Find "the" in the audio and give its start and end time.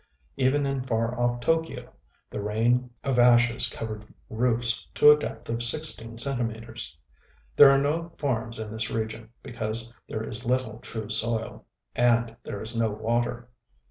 2.31-2.41